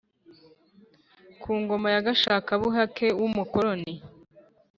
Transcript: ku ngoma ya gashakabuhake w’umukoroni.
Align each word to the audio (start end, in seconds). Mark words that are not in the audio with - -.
ku 1.41 1.51
ngoma 1.61 1.87
ya 1.93 2.01
gashakabuhake 2.07 3.07
w’umukoroni. 3.19 3.93